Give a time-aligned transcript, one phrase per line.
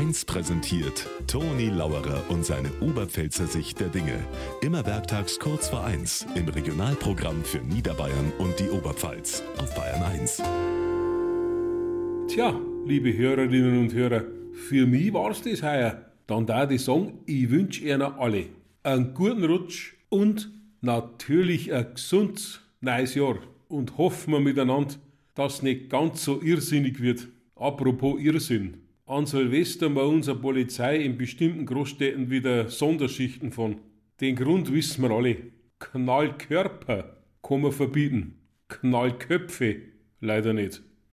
[0.00, 4.18] 1 präsentiert Toni Lauerer und seine Oberpfälzer Sicht der Dinge.
[4.62, 10.42] Immer werktags kurz vor 1 im Regionalprogramm für Niederbayern und die Oberpfalz auf Bayern 1.
[12.28, 14.24] Tja, liebe Hörerinnen und Hörer,
[14.54, 16.00] für mich war's das heuer.
[16.26, 18.46] Dann da die sagen, ich wünsche Ihnen alle
[18.82, 23.36] einen guten Rutsch und natürlich ein gesundes neues Jahr.
[23.68, 24.94] Und hoffen wir miteinander,
[25.34, 27.28] dass es nicht ganz so irrsinnig wird.
[27.54, 28.89] Apropos Irrsinn.
[29.10, 33.80] An Silvester mal unsere Polizei in bestimmten Großstädten wieder Sonderschichten von.
[34.20, 35.36] Den Grund wissen wir alle.
[35.80, 38.38] Knallkörper kann man verbieten.
[38.68, 39.80] Knallköpfe
[40.20, 40.84] leider nicht.